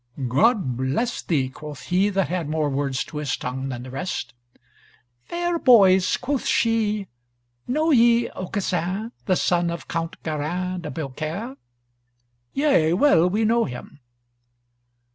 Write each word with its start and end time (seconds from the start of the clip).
"God 0.27 0.77
bless 0.77 1.21
thee," 1.21 1.47
quoth 1.47 1.81
he 1.89 2.09
that 2.09 2.27
had 2.27 2.49
more 2.49 2.71
words 2.71 3.03
to 3.03 3.17
his 3.17 3.37
tongue 3.37 3.69
than 3.69 3.83
the 3.83 3.91
rest. 3.91 4.33
"Fair 5.25 5.59
boys," 5.59 6.17
quoth 6.17 6.47
she, 6.47 7.05
"know 7.67 7.91
ye 7.91 8.27
Aucassin, 8.29 9.11
the 9.27 9.35
son 9.35 9.69
of 9.69 9.87
Count 9.87 10.15
Garin 10.23 10.81
de 10.81 10.89
Biaucaire?" 10.89 11.55
"Yea, 12.51 12.93
well 12.93 13.29
we 13.29 13.45
know 13.45 13.65
him." 13.65 13.99